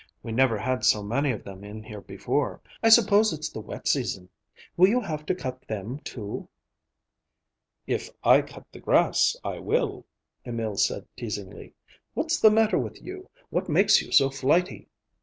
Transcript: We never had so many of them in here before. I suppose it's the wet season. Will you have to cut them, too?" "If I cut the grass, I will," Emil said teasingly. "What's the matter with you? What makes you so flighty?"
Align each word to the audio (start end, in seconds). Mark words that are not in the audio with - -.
We 0.23 0.31
never 0.31 0.57
had 0.57 0.83
so 0.83 1.03
many 1.03 1.29
of 1.31 1.43
them 1.43 1.63
in 1.63 1.83
here 1.83 2.01
before. 2.01 2.59
I 2.81 2.89
suppose 2.89 3.31
it's 3.31 3.49
the 3.49 3.59
wet 3.61 3.87
season. 3.87 4.29
Will 4.75 4.87
you 4.89 4.99
have 4.99 5.27
to 5.27 5.35
cut 5.35 5.61
them, 5.67 5.99
too?" 5.99 6.49
"If 7.85 8.09
I 8.23 8.41
cut 8.41 8.65
the 8.71 8.79
grass, 8.79 9.37
I 9.43 9.59
will," 9.59 10.07
Emil 10.43 10.77
said 10.77 11.05
teasingly. 11.15 11.75
"What's 12.15 12.39
the 12.39 12.49
matter 12.49 12.79
with 12.79 12.99
you? 12.99 13.29
What 13.51 13.69
makes 13.69 14.01
you 14.01 14.11
so 14.11 14.31
flighty?" 14.31 14.87